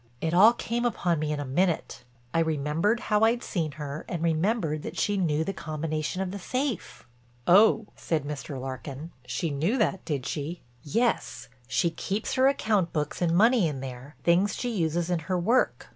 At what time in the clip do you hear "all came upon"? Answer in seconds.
0.33-1.19